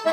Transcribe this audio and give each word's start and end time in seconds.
Che 0.00 0.10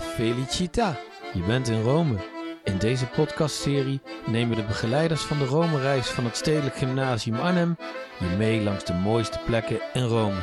felicita! 0.00 0.96
Je 1.32 1.42
bent 1.46 1.68
in 1.68 1.82
Rome. 1.82 2.16
In 2.64 2.78
deze 2.78 3.06
podcastserie 3.06 4.00
nemen 4.26 4.56
de 4.56 4.62
begeleiders 4.62 5.22
van 5.22 5.38
de 5.38 5.44
Rome-reis 5.44 6.08
van 6.08 6.24
het 6.24 6.36
Stedelijk 6.36 6.76
Gymnasium 6.76 7.36
Arnhem 7.36 7.76
je 8.18 8.36
mee 8.36 8.62
langs 8.62 8.84
de 8.84 8.94
mooiste 8.94 9.38
plekken 9.46 9.80
in 9.92 10.04
Rome. 10.04 10.38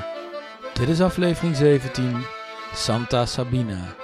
Dit 0.73 0.89
is 0.89 1.01
aflevering 1.01 1.55
17, 1.55 2.25
Santa 2.73 3.25
Sabina. 3.25 3.95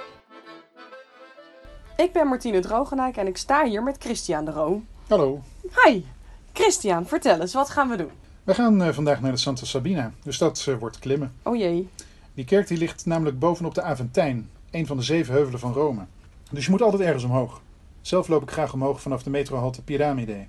Ik 1.96 2.12
ben 2.12 2.26
Martine 2.26 2.60
Drogenijk 2.60 3.16
en 3.16 3.26
ik 3.26 3.36
sta 3.36 3.64
hier 3.64 3.82
met 3.82 3.96
Christian 3.98 4.44
de 4.44 4.50
Roo. 4.50 4.82
Hallo, 5.08 5.42
Hi! 5.84 6.04
Christian, 6.52 7.06
vertel 7.06 7.40
eens, 7.40 7.54
wat 7.54 7.70
gaan 7.70 7.88
we 7.88 7.96
doen? 7.96 8.10
we 8.42 8.54
gaan 8.54 8.82
eh, 8.82 8.92
vandaag 8.92 9.20
naar 9.20 9.32
de 9.32 9.36
Santa 9.36 9.64
Sabina, 9.64 10.12
dus 10.22 10.38
dat 10.38 10.64
eh, 10.68 10.76
wordt 10.76 10.98
klimmen. 10.98 11.32
Oh 11.42 11.56
jee. 11.56 11.88
Die 12.34 12.44
kerk 12.44 12.66
die 12.68 12.78
ligt 12.78 13.06
namelijk 13.06 13.38
bovenop 13.38 13.74
de 13.74 13.82
Aventijn, 13.82 14.50
een 14.70 14.86
van 14.86 14.96
de 14.96 15.02
zeven 15.02 15.32
heuvelen 15.32 15.60
van 15.60 15.72
Rome. 15.72 16.04
Dus 16.50 16.64
je 16.64 16.70
moet 16.70 16.82
altijd 16.82 17.02
ergens 17.02 17.24
omhoog. 17.24 17.60
Zelf 18.00 18.28
loop 18.28 18.42
ik 18.42 18.50
graag 18.50 18.72
omhoog 18.72 19.00
vanaf 19.00 19.22
de 19.22 19.30
metrohalte 19.30 19.82
Pyramide. 19.82 20.32
En 20.32 20.48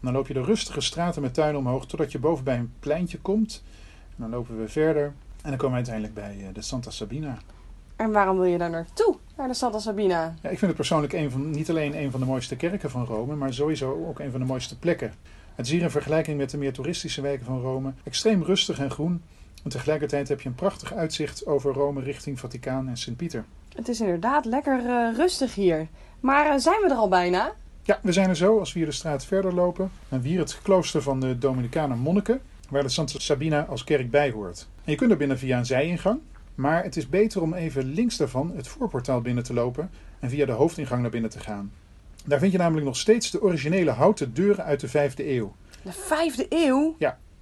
dan 0.00 0.12
loop 0.12 0.26
je 0.26 0.34
de 0.34 0.42
rustige 0.42 0.80
straten 0.80 1.22
met 1.22 1.34
tuinen 1.34 1.60
omhoog 1.60 1.86
totdat 1.86 2.12
je 2.12 2.18
boven 2.18 2.44
bij 2.44 2.56
een 2.56 2.72
pleintje 2.80 3.18
komt. 3.18 3.62
En 4.08 4.16
dan 4.16 4.30
lopen 4.30 4.60
we 4.60 4.68
verder 4.68 5.04
en 5.42 5.48
dan 5.48 5.56
komen 5.56 5.70
we 5.70 5.74
uiteindelijk 5.74 6.14
bij 6.14 6.36
eh, 6.40 6.54
de 6.54 6.62
Santa 6.62 6.90
Sabina. 6.90 7.38
En 7.96 8.12
waarom 8.12 8.36
wil 8.36 8.44
je 8.44 8.58
daar 8.58 8.70
naartoe? 8.70 9.16
Naar 9.36 9.48
de 9.48 9.54
Santa 9.54 9.78
Sabina? 9.78 10.34
Ja, 10.42 10.48
ik 10.48 10.58
vind 10.58 10.60
het 10.60 10.76
persoonlijk 10.76 11.12
een 11.12 11.30
van, 11.30 11.50
niet 11.50 11.70
alleen 11.70 11.98
een 11.98 12.10
van 12.10 12.20
de 12.20 12.26
mooiste 12.26 12.56
kerken 12.56 12.90
van 12.90 13.04
Rome, 13.04 13.34
maar 13.34 13.54
sowieso 13.54 14.06
ook 14.08 14.18
een 14.18 14.30
van 14.30 14.40
de 14.40 14.46
mooiste 14.46 14.78
plekken. 14.78 15.14
Het 15.60 15.68
is 15.68 15.74
hier 15.74 15.84
in 15.84 15.90
vergelijking 15.90 16.36
met 16.36 16.50
de 16.50 16.58
meer 16.58 16.72
toeristische 16.72 17.20
wijken 17.20 17.46
van 17.46 17.60
Rome 17.60 17.92
extreem 18.04 18.42
rustig 18.42 18.78
en 18.78 18.90
groen. 18.90 19.22
En 19.64 19.70
tegelijkertijd 19.70 20.28
heb 20.28 20.40
je 20.40 20.48
een 20.48 20.54
prachtig 20.54 20.94
uitzicht 20.94 21.46
over 21.46 21.72
Rome 21.72 22.02
richting 22.02 22.38
Vaticaan 22.40 22.88
en 22.88 22.96
Sint-Pieter. 22.96 23.44
Het 23.74 23.88
is 23.88 24.00
inderdaad 24.00 24.44
lekker 24.44 24.86
eh, 24.86 25.16
rustig 25.16 25.54
hier. 25.54 25.88
Maar 26.20 26.46
eh, 26.46 26.58
zijn 26.58 26.80
we 26.80 26.88
er 26.88 26.96
al 26.96 27.08
bijna? 27.08 27.52
Ja, 27.82 27.98
we 28.02 28.12
zijn 28.12 28.28
er 28.28 28.36
zo 28.36 28.58
als 28.58 28.72
we 28.72 28.78
hier 28.78 28.88
de 28.88 28.94
straat 28.94 29.24
verder 29.24 29.54
lopen. 29.54 29.90
En 30.08 30.22
hier 30.22 30.38
het 30.38 30.58
klooster 30.62 31.02
van 31.02 31.20
de 31.20 31.38
Dominicaner 31.38 31.96
monniken, 31.96 32.40
waar 32.68 32.82
de 32.82 32.88
Santa 32.88 33.18
Sabina 33.18 33.64
als 33.64 33.84
kerk 33.84 34.10
bij 34.10 34.30
hoort. 34.30 34.68
En 34.84 34.90
je 34.90 34.98
kunt 34.98 35.10
er 35.10 35.16
binnen 35.16 35.38
via 35.38 35.58
een 35.58 35.66
zijingang, 35.66 36.20
maar 36.54 36.82
het 36.82 36.96
is 36.96 37.08
beter 37.08 37.42
om 37.42 37.54
even 37.54 37.84
links 37.84 38.16
daarvan 38.16 38.52
het 38.56 38.68
voorportaal 38.68 39.20
binnen 39.20 39.44
te 39.44 39.54
lopen 39.54 39.90
en 40.20 40.30
via 40.30 40.46
de 40.46 40.52
hoofdingang 40.52 41.02
naar 41.02 41.10
binnen 41.10 41.30
te 41.30 41.40
gaan. 41.40 41.72
Daar 42.26 42.38
vind 42.38 42.52
je 42.52 42.58
namelijk 42.58 42.86
nog 42.86 42.96
steeds 42.96 43.30
de 43.30 43.42
originele 43.42 43.90
houten 43.90 44.34
deuren 44.34 44.64
uit 44.64 44.80
de 44.80 44.88
5e 45.10 45.14
eeuw. 45.16 45.54
De 45.82 45.92
vijfde 45.92 46.46
eeuw? 46.48 46.96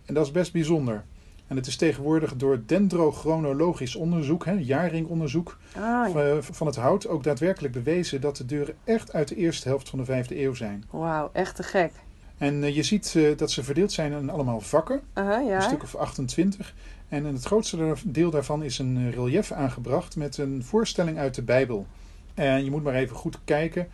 En 0.05 0.15
dat 0.15 0.27
is 0.27 0.33
best 0.33 0.53
bijzonder. 0.53 1.05
En 1.47 1.57
het 1.57 1.67
is 1.67 1.77
tegenwoordig 1.77 2.37
door 2.37 2.61
dendrochronologisch 2.67 3.95
onderzoek, 3.97 4.45
hè, 4.45 4.53
jaarringonderzoek 4.53 5.59
Ah, 5.77 5.83
ja. 5.83 6.15
eh, 6.15 6.37
van 6.41 6.67
het 6.67 6.77
hout, 6.77 7.09
ook 7.09 7.25
daadwerkelijk 7.25 7.73
bewezen 7.75 8.21
dat 8.21 8.37
de 8.37 8.45
deuren 8.47 8.75
echt 8.85 9.13
uit 9.13 9.29
de 9.29 9.37
eerste 9.37 9.69
helft 9.69 9.89
van 9.89 9.99
de 9.99 10.05
5e 10.25 10.37
eeuw 10.37 10.55
zijn. 10.55 10.85
Wauw, 10.91 11.31
echt 11.33 11.57
te 11.57 11.63
gek. 11.63 11.93
En 12.39 12.65
eh, 12.65 12.75
je 12.75 12.83
ziet 12.83 13.15
eh, 13.17 13.37
dat 13.37 13.51
ze 13.51 13.63
verdeeld 13.65 13.93
zijn 13.93 14.13
in 14.13 14.31
allemaal 14.31 14.61
vakken, 14.61 15.01
Uh-huh, 15.15 15.39
een 15.41 15.47
ja. 15.47 15.61
stuk 15.61 15.83
of 15.83 15.95
28. 15.95 16.75
En 17.09 17.27
in 17.27 17.35
het 17.35 17.45
grootste 17.45 17.95
deel 18.05 18.31
daarvan 18.31 18.63
is 18.63 18.79
een 18.79 19.11
relief 19.11 19.53
aangebracht 19.53 20.17
met 20.17 20.39
een 20.39 20.65
voorstelling 20.65 21.19
uit 21.19 21.35
de 21.35 21.43
Bijbel. 21.43 21.87
En 22.35 22.65
je 22.65 22.71
moet 22.71 22.83
maar 22.83 22.95
even 22.95 23.17
goed 23.17 23.39
kijken. 23.45 23.89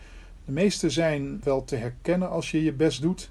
De 0.45 0.53
meeste 0.53 0.91
zijn 0.91 1.41
wel 1.45 1.65
te 1.65 1.77
herkennen 1.77 2.31
als 2.31 2.51
je 2.51 2.63
je 2.63 2.73
best 2.73 3.03
doet. 3.03 3.31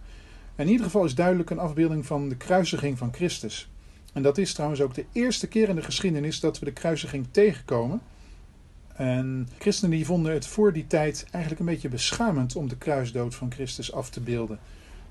In 0.56 0.67
ieder 0.67 0.86
geval 0.86 1.06
is 1.06 1.16
duidelijk 1.16 1.50
een 1.50 1.59
afbeelding 1.59 2.05
van 2.05 2.30
de 2.30 2.38
kruisiging 2.38 2.97
van 2.97 3.14
Christus. 3.14 3.70
En 4.14 4.22
dat 4.22 4.38
is 4.38 4.53
trouwens 4.53 4.81
ook 4.81 4.94
de 4.94 5.05
eerste 5.11 5.47
keer 5.47 5.70
in 5.70 5.75
de 5.75 5.81
geschiedenis 5.81 6.39
dat 6.39 6.59
we 6.59 6.66
de 6.66 6.73
kruisiging 6.73 7.28
tegenkomen. 7.31 8.02
En 8.95 9.49
christenen 9.58 9.95
die 9.95 10.05
vonden 10.05 10.33
het 10.33 10.48
voor 10.48 10.73
die 10.73 10.87
tijd 10.87 11.26
eigenlijk 11.32 11.60
een 11.60 11.73
beetje 11.73 11.89
beschamend 11.89 12.55
om 12.55 12.67
de 12.67 12.77
kruisdood 12.77 13.36
van 13.36 13.52
Christus 13.52 13.93
af 13.93 14.10
te 14.10 14.20
beelden. 14.20 14.60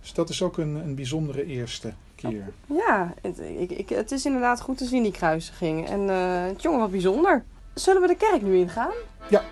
Dus 0.00 0.12
dat 0.12 0.28
is 0.28 0.42
ook 0.42 0.58
een, 0.58 0.74
een 0.74 0.94
bijzondere 0.94 1.44
eerste 1.46 1.92
keer. 2.14 2.52
Ja, 2.66 3.14
het, 3.20 3.38
ik, 3.38 3.70
ik, 3.70 3.88
het 3.88 4.12
is 4.12 4.24
inderdaad 4.24 4.60
goed 4.60 4.78
te 4.78 4.84
zien, 4.84 5.02
die 5.02 5.12
kruisiging. 5.12 5.88
En 5.88 6.10
eh 6.10 6.44
het 6.44 6.62
jongen, 6.62 6.80
wat 6.80 6.90
bijzonder. 6.90 7.44
Zullen 7.74 8.00
we 8.00 8.06
de 8.06 8.16
kerk 8.16 8.42
nu 8.42 8.56
ingaan? 8.56 8.92
Ja. 9.30 9.42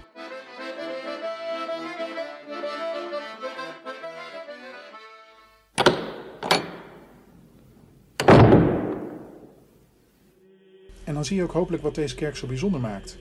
En 11.11 11.17
dan 11.17 11.25
zie 11.25 11.37
je 11.37 11.43
ook 11.43 11.53
hopelijk 11.53 11.83
wat 11.83 11.95
deze 11.95 12.15
kerk 12.15 12.37
zo 12.37 12.47
bijzonder 12.47 12.81
maakt. 12.81 13.19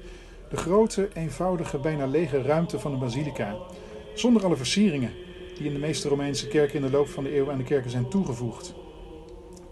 De 0.49 0.57
grote, 0.57 1.09
eenvoudige, 1.13 1.77
bijna 1.77 2.05
lege 2.05 2.41
ruimte 2.41 2.79
van 2.79 2.91
de 2.91 2.97
basilica. 2.97 3.55
Zonder 4.13 4.43
alle 4.43 4.55
versieringen 4.55 5.11
die 5.55 5.65
in 5.65 5.73
de 5.73 5.79
meeste 5.79 6.07
Romeinse 6.09 6.47
kerken 6.47 6.75
in 6.75 6.81
de 6.81 6.89
loop 6.89 7.07
van 7.07 7.23
de 7.23 7.35
eeuw 7.37 7.51
aan 7.51 7.57
de 7.57 7.63
kerken 7.63 7.91
zijn 7.91 8.09
toegevoegd. 8.09 8.73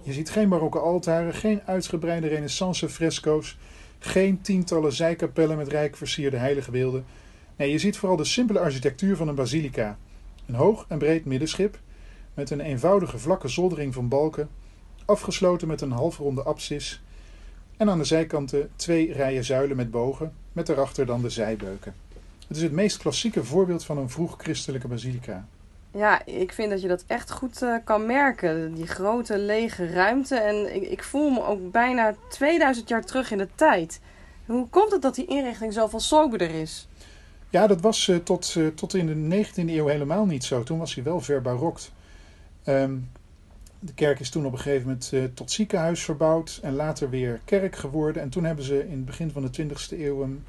Je 0.04 0.14
ziet 0.14 0.30
geen 0.30 0.50
barokke 0.50 0.80
altaren, 0.80 1.34
geen 1.34 1.62
uitgebreide 1.66 2.28
renaissance 2.28 2.90
fresco's, 2.90 3.58
geen 4.00 4.42
tientallen 4.42 4.94
zijkapellen 4.94 5.58
met 5.58 5.68
rijk 5.68 5.96
versierde 5.96 6.38
heilige 6.38 6.72
beelden. 6.72 7.06
Nee, 7.56 7.72
je 7.72 7.80
ziet 7.80 7.98
vooral 7.98 8.18
de 8.18 8.26
simpele 8.26 8.60
architectuur 8.60 9.16
van 9.16 9.28
een 9.28 9.36
basilica. 9.36 9.98
Een 10.46 10.56
hoog 10.56 10.86
en 10.88 10.98
breed 10.98 11.26
middenschip 11.26 11.80
met 12.34 12.50
een 12.50 12.62
eenvoudige 12.62 13.18
vlakke 13.18 13.48
zoldering 13.48 13.94
van 13.94 14.08
balken, 14.08 14.50
afgesloten 15.06 15.68
met 15.68 15.82
een 15.82 15.92
halfronde 15.92 16.44
apsis 16.44 17.02
en 17.78 17.90
aan 17.90 17.98
de 17.98 18.04
zijkanten 18.04 18.70
twee 18.76 19.14
rijen 19.14 19.44
zuilen 19.44 19.76
met 19.78 19.92
bogen, 19.92 20.34
met 20.54 20.68
daarachter 20.68 21.06
dan 21.06 21.22
de 21.22 21.30
zijbeuken. 21.30 21.94
Het 22.48 22.58
is 22.58 22.64
het 22.64 22.72
meest 22.72 22.98
klassieke 22.98 23.44
voorbeeld 23.44 23.86
van 23.86 23.98
een 23.98 24.10
vroeg 24.10 24.36
christelijke 24.38 24.88
basilica. 24.88 25.48
Ja, 25.92 26.26
ik 26.26 26.54
vind 26.54 26.70
dat 26.70 26.82
je 26.82 26.88
dat 26.88 27.04
echt 27.08 27.32
goed 27.32 27.62
eh, 27.62 27.76
kan 27.84 28.06
merken. 28.06 28.74
Die 28.74 28.88
grote 28.88 29.38
lege 29.38 29.92
ruimte. 29.92 30.36
En 30.36 30.76
ik, 30.76 30.90
ik 30.90 31.04
voel 31.04 31.30
me 31.30 31.46
ook 31.46 31.72
bijna 31.72 32.16
2000 32.30 32.90
jaar 32.90 33.06
terug 33.06 33.32
in 33.32 33.38
de 33.38 33.48
tijd. 33.56 34.00
Hoe 34.46 34.68
komt 34.68 34.92
het 34.92 35.02
dat 35.02 35.16
die 35.16 35.26
inrichting 35.26 35.74
zoveel 35.74 36.00
soberder 36.00 36.50
is? 36.50 36.88
Ja, 37.50 37.68
dat 37.68 37.82
was 37.82 38.08
eh, 38.08 38.16
tot, 38.16 38.54
eh, 38.58 38.68
tot 38.68 38.94
in 38.94 39.30
de 39.30 39.46
19e 39.46 39.70
eeuw 39.70 39.88
helemaal 39.88 40.26
niet 40.26 40.44
zo. 40.44 40.64
Toen 40.64 40.80
was 40.80 40.96
hij 40.96 41.04
wel 41.04 41.22
ver 41.22 41.42
barokt. 41.42 41.92
Ehm, 42.64 42.96
de 43.80 43.94
kerk 43.94 44.20
is 44.20 44.30
toen 44.30 44.46
op 44.46 44.52
een 44.52 44.60
gegeven 44.60 44.88
moment 44.88 45.10
eh, 45.14 45.24
tot 45.34 45.52
ziekenhuis 45.52 46.04
verbouwd 46.04 46.60
en 46.64 46.76
later 46.76 47.10
weer 47.10 47.40
kerk 47.46 47.76
geworden. 47.76 48.22
En 48.22 48.30
toen 48.30 48.44
hebben 48.44 48.66
ze 48.66 48.88
in 48.88 48.96
het 48.96 49.06
begin 49.06 49.32
van 49.32 49.50
de 49.52 49.64
20e 49.64 50.00
eeuw 50.00 50.22
hem 50.22 50.44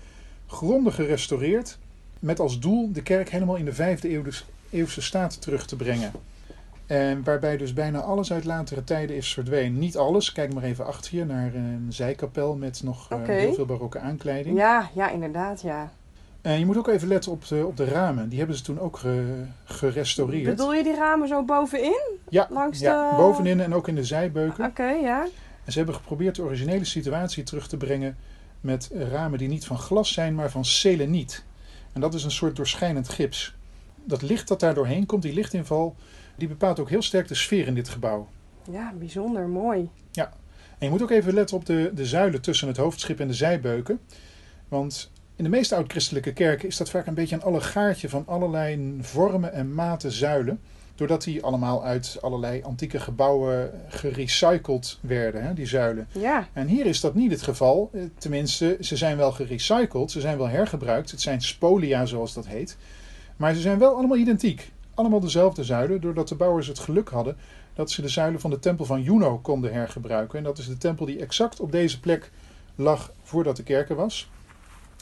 grondig 0.47 0.95
gerestaureerd. 0.95 1.79
Met 2.19 2.41
als 2.41 2.61
doel 2.61 2.93
de 2.93 3.03
kerk 3.03 3.29
helemaal 3.31 3.57
in 3.57 3.65
de 3.65 3.75
5e 3.75 4.01
eeuw, 4.03 4.23
dus 4.23 4.47
eeuwse 4.71 5.03
staat 5.03 5.41
terug 5.41 5.67
te 5.67 5.77
brengen. 5.77 6.13
En 6.87 7.25
waarbij 7.25 7.57
dus 7.57 7.73
bijna 7.73 8.01
alles 8.01 8.33
uit 8.33 8.45
latere 8.45 8.85
tijden 8.85 9.17
is 9.17 9.33
verdwenen. 9.33 9.79
Niet 9.79 9.97
alles, 9.97 10.33
kijk 10.33 10.55
maar 10.55 10.63
even 10.63 10.87
achter 10.87 11.17
je 11.17 11.25
naar 11.25 11.55
een 11.55 11.87
zijkapel 11.89 12.57
met 12.57 12.83
nog 12.83 13.11
eh, 13.11 13.19
heel 13.25 13.55
veel 13.55 13.67
barokke 13.67 13.99
aankleding. 13.99 14.57
Ja, 14.57 14.91
ja, 14.95 15.11
inderdaad, 15.11 15.61
ja. 15.61 15.93
En 16.49 16.59
je 16.59 16.67
moet 16.67 16.77
ook 16.77 16.89
even 16.89 17.09
letten 17.09 17.33
op 17.33 17.47
de, 17.49 17.67
op 17.67 17.77
de 17.77 17.85
ramen. 17.85 18.29
Die 18.29 18.39
hebben 18.39 18.57
ze 18.57 18.63
toen 18.63 18.79
ook 18.81 18.97
ge- 18.97 19.45
gerestaureerd. 19.65 20.45
Bedoel 20.57 20.75
je 20.75 20.83
die 20.83 20.95
ramen 20.95 21.29
zo 21.29 21.45
bovenin? 21.45 22.01
ja, 22.29 22.47
langs 22.51 22.79
ja, 22.79 23.11
de- 23.11 23.17
bovenin 23.17 23.61
en 23.61 23.75
ook 23.75 23.89
in 23.89 23.95
de 23.95 24.05
zijbeuken. 24.05 24.65
Oké, 24.67 24.89
ja. 24.89 25.27
En 25.65 25.73
ze 25.73 25.79
hebben 25.79 25.97
geprobeerd 25.97 26.35
de 26.37 26.43
originele 26.43 26.85
situatie 26.85 27.43
terug 27.43 27.69
te 27.69 27.77
brengen 27.77 28.17
met 28.61 28.91
ramen 29.13 29.39
die 29.39 29.49
niet 29.49 29.65
van 29.65 29.79
glas 29.79 30.13
zijn, 30.13 30.35
maar 30.35 30.51
van 30.51 30.65
seleniet. 30.65 31.45
En 31.93 32.01
dat 32.01 32.15
is 32.15 32.25
een 32.25 32.31
soort 32.31 32.57
doorschijnend 32.57 33.09
gips. 33.09 33.55
Dat 34.05 34.23
licht 34.23 34.49
dat 34.49 34.61
daar 34.61 34.75
doorheen 34.75 35.07
komt, 35.07 35.23
die 35.23 35.33
lichtinval, 35.35 35.97
die 36.37 36.49
bepaalt 36.49 36.81
ook 36.81 36.89
heel 36.91 37.03
sterk 37.03 37.29
de 37.29 37.35
sfeer 37.35 37.67
in 37.67 37.75
dit 37.75 37.89
gebouw. 37.89 38.29
Ja, 38.71 38.93
bijzonder 38.99 39.49
mooi. 39.49 39.89
En 40.79 40.87
je 40.87 40.91
moet 40.91 41.03
ook 41.03 41.11
even 41.11 41.35
letten 41.35 41.57
op 41.57 41.67
de, 41.67 41.91
de 41.95 42.07
zuilen 42.07 42.41
tussen 42.41 42.69
het 42.69 42.77
hoofdschip 42.77 43.21
en 43.21 43.27
de 43.29 43.35
zijbeuken. 43.35 44.01
Want 44.69 45.11
in 45.39 45.45
de 45.45 45.51
meeste 45.51 45.75
oud-christelijke 45.75 46.33
kerken 46.33 46.69
is 46.69 46.77
dat 46.77 46.91
vaak 46.91 47.07
een 47.07 47.15
beetje 47.15 47.35
een 47.35 47.43
allegaartje 47.43 48.09
van 48.09 48.23
allerlei 48.27 48.97
vormen 49.01 49.53
en 49.53 49.75
maten 49.75 50.13
zuilen. 50.13 50.61
Doordat 50.95 51.25
die 51.25 51.43
allemaal 51.43 51.85
uit 51.85 52.19
allerlei 52.21 52.63
antieke 52.63 53.01
gebouwen 53.01 53.71
gerecycled 53.89 54.99
werden, 55.01 55.43
hè, 55.43 55.55
die 55.55 55.67
zuilen. 55.67 56.09
Ja, 56.13 56.49
En 56.53 56.67
hier 56.67 56.87
is 56.87 57.01
dat 57.01 57.15
niet 57.15 57.31
het 57.31 57.43
geval. 57.43 57.91
Eh, 57.93 58.03
Tenminste, 58.19 58.77
ze 58.81 58.97
zijn 58.97 59.17
wel 59.17 59.33
gerecycled, 59.33 60.11
ze 60.11 60.21
zijn 60.21 60.39
wel 60.39 60.49
hergebruikt. 60.49 61.11
Het 61.11 61.21
zijn 61.21 61.43
spolia, 61.43 62.07
zoals 62.07 62.35
dat 62.35 62.47
heet. 62.47 62.77
Maar 63.37 63.55
ze 63.55 63.61
zijn 63.61 63.79
wel 63.79 63.97
allemaal 63.97 64.17
identiek. 64.17 64.71
Allemaal 64.95 65.21
dezelfde 65.21 65.65
zuilen, 65.65 66.01
doordat 66.01 66.29
de 66.29 66.35
bouwers 66.35 66.67
het 66.67 66.79
geluk 66.79 67.09
hadden 67.09 67.37
dat 67.75 67.91
ze 67.91 68.03
de 68.03 68.09
zuilen 68.09 68.41
van 68.41 68.51
de 68.51 68.59
tempel 68.59 68.85
van 68.85 69.03
Juno 69.03 69.39
konden 69.39 69.73
hergebruiken. 69.73 70.39
En 70.39 70.45
dat 70.45 70.59
is 70.59 70.67
de 70.67 70.79
tempel 70.79 71.07
die 71.07 71.21
exact 71.21 71.61
op 71.61 71.73
deze 71.73 72.01
plek 72.01 72.31
lag 72.75 73.13
voordat 73.23 73.57
de 73.57 73.63
kerk 73.63 73.89
er 73.91 73.97
was. 73.97 74.29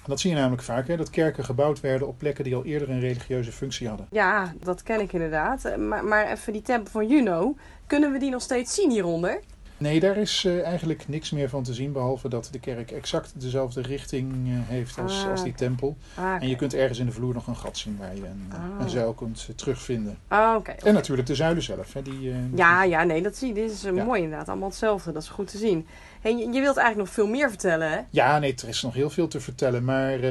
Dat 0.06 0.20
zie 0.20 0.30
je 0.30 0.36
namelijk 0.36 0.62
vaak, 0.62 0.88
hè, 0.88 0.96
dat 0.96 1.10
kerken 1.10 1.44
gebouwd 1.44 1.80
werden 1.80 2.08
op 2.08 2.18
plekken 2.18 2.44
die 2.44 2.54
al 2.54 2.64
eerder 2.64 2.90
een 2.90 3.00
religieuze 3.00 3.52
functie 3.52 3.88
hadden. 3.88 4.06
Ja, 4.10 4.52
dat 4.60 4.82
ken 4.82 5.00
ik 5.00 5.12
inderdaad. 5.12 5.64
Eh, 5.64 5.76
Maar, 5.76 6.04
maar 6.04 6.30
even 6.30 6.52
die 6.52 6.62
tempel 6.62 6.90
van 6.92 7.06
Juno, 7.08 7.56
kunnen 7.86 8.12
we 8.12 8.18
die 8.18 8.30
nog 8.30 8.42
steeds 8.42 8.74
zien 8.74 8.90
hieronder? 8.90 9.40
Nee, 9.78 10.00
daar 10.00 10.16
is 10.16 10.44
eh, 10.44 10.62
eigenlijk 10.64 11.08
niks 11.08 11.30
meer 11.30 11.48
van 11.48 11.62
te 11.62 11.74
zien, 11.74 11.92
behalve 11.92 12.28
dat 12.28 12.48
de 12.52 12.58
kerk 12.60 12.90
exact 12.90 13.32
dezelfde 13.40 13.82
richting 13.82 14.32
eh, 14.46 14.52
heeft 14.68 14.98
als, 14.98 15.24
Ah, 15.24 15.30
als 15.30 15.42
die 15.42 15.54
tempel. 15.54 15.96
Ah, 16.14 16.34
En 16.42 16.48
je 16.48 16.56
kunt 16.56 16.74
ergens 16.74 16.98
in 16.98 17.06
de 17.06 17.12
vloer 17.12 17.34
nog 17.34 17.46
een 17.46 17.56
gat 17.56 17.78
zien 17.78 17.96
waar 18.00 18.14
je 18.14 18.20
een, 18.26 18.50
Ah. 18.52 18.80
een 18.80 18.88
zuil 18.90 19.12
kunt 19.12 19.46
eh, 19.48 19.54
terugvinden. 19.54 20.18
Ah, 20.28 20.54
oké. 20.56 20.70
En 20.70 20.94
natuurlijk 20.94 21.28
de 21.28 21.34
zuilen 21.34 21.62
zelf. 21.62 21.92
Hè, 21.92 22.02
die, 22.02 22.30
eh, 22.30 22.36
Ja, 22.54 22.82
ja, 22.84 23.02
nee, 23.04 23.22
dat 23.22 23.36
zie 23.36 23.48
je. 23.48 23.54
Dit 23.54 23.70
is 23.70 23.84
eh, 23.84 23.94
Ja. 23.94 24.04
mooi 24.04 24.22
inderdaad. 24.22 24.48
Allemaal 24.48 24.68
hetzelfde. 24.68 25.12
Dat 25.12 25.22
is 25.22 25.28
goed 25.28 25.50
te 25.50 25.58
zien. 25.58 25.86
Hey, 26.20 26.32
je, 26.36 26.44
je 26.44 26.60
wilt 26.60 26.76
eigenlijk 26.76 26.96
nog 26.96 27.10
veel 27.10 27.26
meer 27.28 27.48
vertellen, 27.48 27.90
hè? 27.90 27.98
Ja, 28.10 28.38
nee, 28.38 28.54
er 28.62 28.68
is 28.68 28.82
nog 28.82 28.94
heel 28.94 29.10
veel 29.10 29.28
te 29.28 29.40
vertellen. 29.40 29.84
Maar 29.84 30.20
eh, 30.20 30.28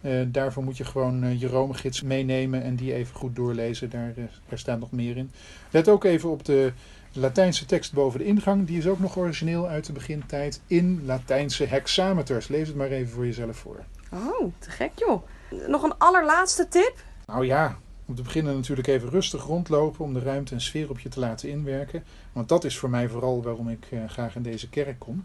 eh, 0.00 0.26
daarvoor 0.28 0.62
moet 0.64 0.76
je 0.76 0.84
gewoon 0.84 1.22
eh, 1.24 1.40
je 1.40 1.46
Rome-gids 1.46 2.02
meenemen 2.02 2.62
en 2.62 2.76
die 2.76 2.94
even 2.94 3.14
goed 3.16 3.36
doorlezen. 3.36 3.90
Daar, 3.90 4.12
eh, 4.16 4.24
daar 4.48 4.58
staat 4.58 4.80
nog 4.80 4.90
meer 4.92 5.16
in. 5.16 5.30
Let 5.70 5.88
ook 5.88 6.04
even 6.04 6.30
op 6.30 6.44
de 6.44 6.72
Latijnse 7.16 7.66
tekst 7.66 7.92
boven 7.92 8.18
de 8.18 8.24
ingang. 8.24 8.66
Die 8.66 8.78
is 8.78 8.86
ook 8.86 8.98
nog 8.98 9.16
origineel 9.16 9.68
uit 9.68 9.86
de 9.86 9.92
begintijd 9.92 10.60
in 10.66 11.02
Latijnse 11.04 11.64
hexameters. 11.64 12.48
Lees 12.48 12.68
het 12.68 12.76
maar 12.76 12.90
even 12.90 13.12
voor 13.12 13.26
jezelf 13.26 13.56
voor. 13.56 13.84
Oh, 14.12 14.52
te 14.58 14.70
gek 14.70 14.90
joh. 14.94 15.22
Nog 15.66 15.82
een 15.82 15.98
allerlaatste 15.98 16.68
tip? 16.68 16.94
Nou 17.26 17.46
ja, 17.46 17.78
om 18.06 18.14
te 18.14 18.22
beginnen 18.22 18.54
natuurlijk 18.54 18.86
even 18.86 19.08
rustig 19.08 19.44
rondlopen 19.44 20.04
om 20.04 20.12
de 20.12 20.20
ruimte 20.20 20.54
en 20.54 20.60
sfeer 20.60 20.90
op 20.90 20.98
je 20.98 21.08
te 21.08 21.20
laten 21.20 21.48
inwerken. 21.48 22.04
Want 22.32 22.48
dat 22.48 22.64
is 22.64 22.78
voor 22.78 22.90
mij 22.90 23.08
vooral 23.08 23.42
waarom 23.42 23.68
ik 23.68 23.86
eh, 23.90 24.08
graag 24.08 24.36
in 24.36 24.42
deze 24.42 24.68
kerk 24.68 24.98
kom. 24.98 25.24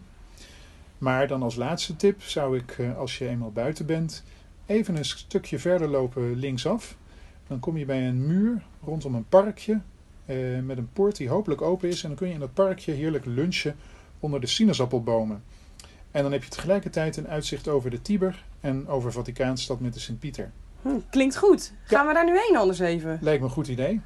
Maar 0.98 1.26
dan 1.26 1.42
als 1.42 1.54
laatste 1.54 1.96
tip 1.96 2.22
zou 2.22 2.56
ik, 2.58 2.78
eh, 2.78 2.98
als 2.98 3.18
je 3.18 3.28
eenmaal 3.28 3.52
buiten 3.52 3.86
bent, 3.86 4.22
even 4.66 4.96
een 4.96 5.04
stukje 5.04 5.58
verder 5.58 5.88
lopen 5.88 6.34
linksaf. 6.34 6.96
Dan 7.46 7.60
kom 7.60 7.76
je 7.76 7.84
bij 7.84 8.06
een 8.08 8.26
muur 8.26 8.62
rondom 8.84 9.14
een 9.14 9.28
parkje 9.28 9.80
eh, 10.32 10.62
met 10.62 10.78
een 10.78 10.92
poort 10.92 11.16
die 11.16 11.28
hopelijk 11.28 11.62
open 11.62 11.88
is. 11.88 12.02
En 12.02 12.08
dan 12.08 12.18
kun 12.18 12.28
je 12.28 12.34
in 12.34 12.40
dat 12.40 12.54
parkje 12.54 12.92
heerlijk 12.92 13.24
lunchen 13.24 13.76
onder 14.20 14.40
de 14.40 14.46
sinaasappelbomen. 14.46 15.42
En 16.10 16.22
dan 16.22 16.32
heb 16.32 16.44
je 16.44 16.50
tegelijkertijd 16.50 17.16
een 17.16 17.28
uitzicht 17.28 17.68
over 17.68 17.90
de 17.90 18.02
Tiber 18.02 18.44
en 18.60 18.88
over 18.88 19.12
Vaticaanstad 19.12 19.80
met 19.80 19.94
de 19.94 20.00
Sint-Pieter. 20.00 20.50
Hm, 20.82 20.98
klinkt 21.10 21.36
goed. 21.36 21.72
Gaan 21.84 22.06
we 22.06 22.12
daar 22.12 22.24
nu 22.24 22.38
heen 22.38 22.56
anders 22.56 22.78
even? 22.78 23.18
Lijkt 23.20 23.40
me 23.40 23.46
een 23.46 23.52
goed 23.52 23.68
idee. 23.68 24.00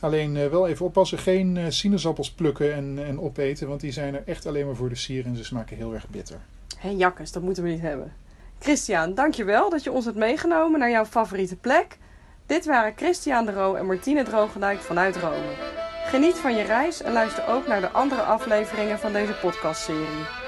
Alleen 0.00 0.36
eh, 0.36 0.48
wel 0.48 0.68
even 0.68 0.86
oppassen, 0.86 1.18
geen 1.18 1.56
eh, 1.56 1.64
sinaasappels 1.68 2.30
plukken 2.30 2.74
en, 2.74 3.04
en 3.04 3.20
opeten, 3.20 3.68
want 3.68 3.80
die 3.80 3.92
zijn 3.92 4.14
er 4.14 4.22
echt 4.26 4.46
alleen 4.46 4.66
maar 4.66 4.76
voor 4.76 4.88
de 4.88 4.94
sier 4.94 5.26
en 5.26 5.36
ze 5.36 5.44
smaken 5.44 5.76
heel 5.76 5.94
erg 5.94 6.08
bitter. 6.08 6.38
Hé, 6.78 6.88
jakkes, 6.88 7.32
dat 7.32 7.42
moeten 7.42 7.62
we 7.62 7.68
niet 7.68 7.80
hebben. 7.80 8.12
Christian, 8.58 9.14
dankjewel 9.14 9.70
dat 9.70 9.82
je 9.82 9.92
ons 9.92 10.04
hebt 10.04 10.16
meegenomen 10.16 10.80
naar 10.80 10.90
jouw 10.90 11.04
favoriete 11.04 11.56
plek. 11.56 11.98
Dit 12.46 12.64
waren 12.66 12.92
Christian 12.96 13.46
de 13.46 13.52
Roo 13.52 13.74
en 13.74 13.86
Martine 13.86 14.22
Drogendijk 14.22 14.80
vanuit 14.80 15.16
Rome. 15.16 15.71
Geniet 16.12 16.38
van 16.38 16.54
je 16.54 16.62
reis 16.62 17.02
en 17.02 17.12
luister 17.12 17.48
ook 17.48 17.66
naar 17.66 17.80
de 17.80 17.90
andere 17.90 18.22
afleveringen 18.22 18.98
van 18.98 19.12
deze 19.12 19.32
podcastserie. 19.32 20.41